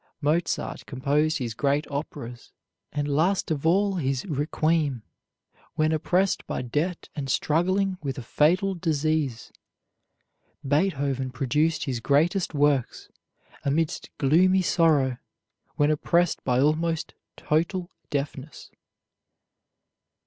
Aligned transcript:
Mozart 0.19 0.87
composed 0.87 1.37
his 1.37 1.53
great 1.53 1.85
operas, 1.91 2.51
and 2.91 3.07
last 3.07 3.51
of 3.51 3.67
all 3.67 3.97
his 3.97 4.25
"Requiem," 4.25 5.03
when 5.75 5.91
oppressed 5.91 6.43
by 6.47 6.63
debt 6.63 7.07
and 7.15 7.29
struggling 7.29 7.99
with 8.01 8.17
a 8.17 8.23
fatal 8.23 8.73
disease. 8.73 9.51
Beethoven 10.67 11.29
produced 11.29 11.83
his 11.83 11.99
greatest 11.99 12.55
works 12.55 13.09
amidst 13.63 14.09
gloomy 14.17 14.63
sorrow, 14.63 15.19
when 15.75 15.91
oppressed 15.91 16.43
by 16.43 16.59
almost 16.59 17.13
total 17.37 17.91
deafness. 18.09 18.71